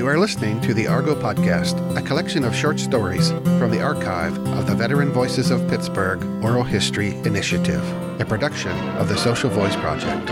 You 0.00 0.06
are 0.06 0.18
listening 0.18 0.62
to 0.62 0.72
the 0.72 0.86
Argo 0.86 1.14
Podcast, 1.14 1.76
a 1.94 2.00
collection 2.00 2.42
of 2.42 2.56
short 2.56 2.80
stories 2.80 3.32
from 3.58 3.70
the 3.70 3.82
archive 3.82 4.34
of 4.56 4.66
the 4.66 4.74
Veteran 4.74 5.12
Voices 5.12 5.50
of 5.50 5.68
Pittsburgh 5.68 6.24
Oral 6.42 6.62
History 6.62 7.16
Initiative, 7.26 7.84
a 8.18 8.24
production 8.24 8.72
of 8.96 9.10
the 9.10 9.18
Social 9.18 9.50
Voice 9.50 9.76
Project. 9.76 10.30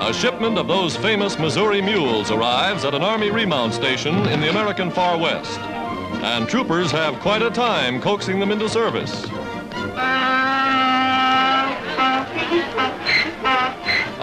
A 0.00 0.12
shipment 0.14 0.56
of 0.56 0.68
those 0.68 0.96
famous 0.96 1.36
Missouri 1.36 1.82
mules 1.82 2.30
arrives 2.30 2.84
at 2.84 2.94
an 2.94 3.02
Army 3.02 3.32
remount 3.32 3.74
station 3.74 4.14
in 4.28 4.40
the 4.40 4.50
American 4.50 4.92
Far 4.92 5.18
West. 5.18 5.58
And 5.58 6.48
troopers 6.48 6.92
have 6.92 7.18
quite 7.18 7.42
a 7.42 7.50
time 7.50 8.00
coaxing 8.00 8.38
them 8.38 8.52
into 8.52 8.68
service. 8.68 9.26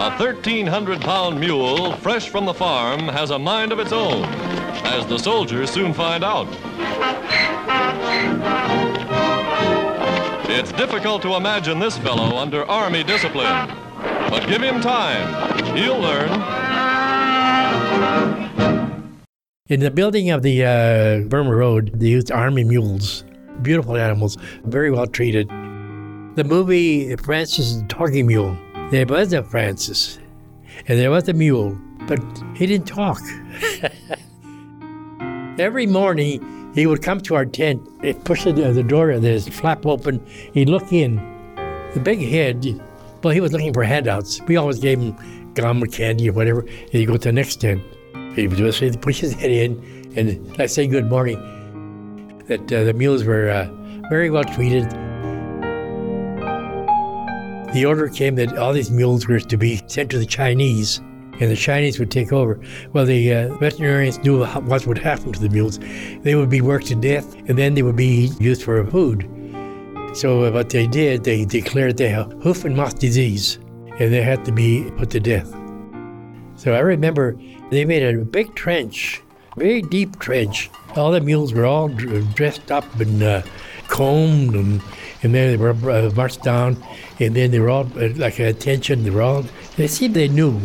A 0.08 0.10
1,300 0.12 1.02
pound 1.02 1.38
mule, 1.38 1.92
fresh 1.96 2.30
from 2.30 2.46
the 2.46 2.54
farm, 2.54 3.00
has 3.08 3.28
a 3.30 3.38
mind 3.38 3.72
of 3.72 3.78
its 3.78 3.92
own, 3.92 4.24
as 4.86 5.04
the 5.04 5.18
soldiers 5.18 5.70
soon 5.70 5.92
find 5.92 6.24
out. 6.24 6.48
It's 10.48 10.72
difficult 10.72 11.20
to 11.22 11.34
imagine 11.34 11.78
this 11.78 11.98
fellow 11.98 12.38
under 12.38 12.64
Army 12.64 13.04
discipline, 13.04 13.68
but 14.30 14.48
give 14.48 14.62
him 14.62 14.80
time. 14.80 15.76
He'll 15.76 15.98
learn. 15.98 16.30
In 19.66 19.80
the 19.80 19.90
building 19.90 20.30
of 20.30 20.42
the 20.42 20.64
uh, 20.64 21.28
Burma 21.28 21.54
Road, 21.54 21.90
they 21.94 22.08
used 22.08 22.32
army 22.32 22.64
mules, 22.64 23.24
beautiful 23.60 23.98
animals, 23.98 24.38
very 24.64 24.90
well 24.90 25.06
treated. 25.06 25.50
The 26.34 26.44
movie 26.46 27.14
Francis 27.16 27.76
the 27.76 27.84
Talking 27.88 28.26
Mule, 28.26 28.56
there 28.90 29.04
was 29.04 29.32
a 29.34 29.42
Francis, 29.42 30.18
and 30.86 30.98
there 30.98 31.10
was 31.10 31.28
a 31.28 31.34
mule, 31.34 31.78
but 32.06 32.18
he 32.54 32.66
didn't 32.66 32.86
talk. 32.86 33.20
Every 35.58 35.86
morning, 35.86 36.72
he 36.74 36.86
would 36.86 37.02
come 37.02 37.20
to 37.22 37.34
our 37.34 37.44
tent, 37.44 37.86
he'd 38.02 38.24
push 38.24 38.44
the, 38.44 38.52
the 38.52 38.82
door, 38.82 39.18
there's 39.18 39.46
a 39.46 39.50
flap 39.50 39.84
open, 39.84 40.24
he'd 40.54 40.70
look 40.70 40.90
in. 40.92 41.16
The 41.92 42.00
big 42.00 42.20
head, 42.20 42.80
well, 43.22 43.34
he 43.34 43.40
was 43.40 43.52
looking 43.52 43.74
for 43.74 43.82
handouts. 43.82 44.40
We 44.42 44.56
always 44.56 44.78
gave 44.78 44.98
him 45.00 45.52
gum 45.54 45.82
or 45.82 45.86
candy 45.86 46.30
or 46.30 46.32
whatever, 46.32 46.60
and 46.60 46.90
he'd 46.90 47.06
go 47.06 47.14
to 47.14 47.18
the 47.18 47.32
next 47.32 47.56
tent. 47.56 47.82
He 48.34 48.46
would 48.46 48.56
just 48.56 49.00
push 49.00 49.20
his 49.20 49.34
head 49.34 49.50
in, 49.50 50.12
and 50.16 50.56
I 50.60 50.66
say 50.66 50.86
good 50.86 51.10
morning. 51.10 51.38
That 52.46 52.72
uh, 52.72 52.84
the 52.84 52.94
mules 52.94 53.24
were 53.24 53.50
uh, 53.50 53.68
very 54.08 54.30
well 54.30 54.44
treated. 54.44 54.90
The 57.74 57.84
order 57.84 58.08
came 58.08 58.34
that 58.36 58.56
all 58.56 58.72
these 58.72 58.90
mules 58.90 59.28
were 59.28 59.40
to 59.40 59.56
be 59.58 59.82
sent 59.86 60.10
to 60.12 60.18
the 60.18 60.24
Chinese, 60.24 60.98
and 61.40 61.50
the 61.50 61.56
Chinese 61.56 61.98
would 61.98 62.10
take 62.10 62.32
over. 62.32 62.58
Well, 62.94 63.04
the 63.04 63.34
uh, 63.34 63.54
veterinarians 63.56 64.18
knew 64.18 64.44
what 64.44 64.86
would 64.86 64.98
happen 64.98 65.32
to 65.32 65.40
the 65.40 65.50
mules. 65.50 65.78
They 66.22 66.34
would 66.34 66.48
be 66.48 66.62
worked 66.62 66.86
to 66.86 66.94
death, 66.94 67.34
and 67.46 67.58
then 67.58 67.74
they 67.74 67.82
would 67.82 67.94
be 67.96 68.32
used 68.40 68.62
for 68.62 68.84
food. 68.86 69.28
So 70.14 70.44
uh, 70.44 70.50
what 70.50 70.70
they 70.70 70.86
did, 70.86 71.24
they 71.24 71.44
declared 71.44 71.98
they 71.98 72.08
had 72.08 72.32
hoof 72.42 72.64
and 72.64 72.74
mouth 72.74 72.98
disease, 72.98 73.58
and 73.98 74.12
they 74.12 74.22
had 74.22 74.46
to 74.46 74.52
be 74.52 74.90
put 74.96 75.10
to 75.10 75.20
death. 75.20 75.48
So 76.56 76.72
I 76.72 76.80
remember 76.80 77.38
they 77.70 77.84
made 77.84 78.02
a 78.02 78.24
big 78.24 78.54
trench, 78.54 79.22
very 79.56 79.82
deep 79.82 80.18
trench. 80.18 80.70
All 80.96 81.10
the 81.10 81.20
mules 81.20 81.52
were 81.52 81.66
all 81.66 81.88
dr- 81.88 82.34
dressed 82.34 82.72
up 82.72 82.84
and 82.98 83.22
uh, 83.22 83.42
combed, 83.98 84.54
and, 84.54 84.80
and 85.24 85.34
then 85.34 85.50
they 85.50 85.56
were 85.56 85.70
uh, 85.90 86.10
marched 86.14 86.44
down, 86.44 86.80
and 87.18 87.34
then 87.34 87.50
they 87.50 87.58
were 87.58 87.68
all 87.68 87.86
uh, 87.96 88.10
like 88.14 88.38
attention. 88.38 89.02
They 89.02 89.10
were 89.10 89.22
all, 89.22 89.44
they 89.76 89.88
seemed 89.88 90.14
they 90.14 90.28
knew. 90.28 90.60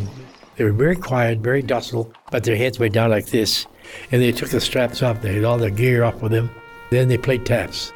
They 0.56 0.64
were 0.66 0.72
very 0.72 0.95
quiet, 0.95 1.40
very 1.40 1.64
docile, 1.64 2.14
but 2.30 2.44
their 2.44 2.56
heads 2.56 2.78
went 2.78 2.94
down 2.94 3.09
like 3.09 3.25
this. 3.25 3.66
And 4.12 4.22
they 4.22 4.31
took 4.31 4.50
the 4.50 4.62
straps 4.62 5.02
off, 5.02 5.22
they 5.22 5.34
had 5.34 5.44
all 5.44 5.58
their 5.58 5.72
gear 5.72 6.03
off 6.03 6.22
with 6.22 6.31
them. 6.31 6.52
Then 6.91 7.08
they 7.08 7.18
played 7.18 7.44
taps. 7.44 7.91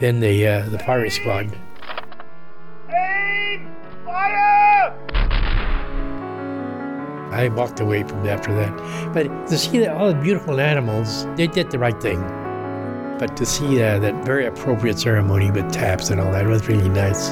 Then 0.00 0.18
the, 0.18 0.46
uh, 0.46 0.68
the 0.70 0.78
firing 0.80 1.10
squad 1.10 1.56
Aim! 2.90 3.72
Fire! 4.04 4.92
I 7.30 7.48
walked 7.54 7.78
away 7.78 8.02
from 8.02 8.26
after 8.26 8.52
that. 8.56 9.14
But 9.14 9.46
to 9.46 9.56
see 9.56 9.78
that 9.78 9.94
all 9.96 10.08
the 10.08 10.20
beautiful 10.20 10.58
animals, 10.58 11.26
they 11.36 11.46
did 11.46 11.70
the 11.70 11.78
right 11.78 12.00
thing. 12.02 12.47
But 13.18 13.36
to 13.36 13.44
see 13.44 13.82
uh, 13.82 13.98
that 13.98 14.24
very 14.24 14.46
appropriate 14.46 14.98
ceremony 14.98 15.50
with 15.50 15.72
taps 15.72 16.10
and 16.10 16.20
all 16.20 16.30
that 16.32 16.46
was 16.46 16.68
really 16.68 16.88
nice. 16.88 17.30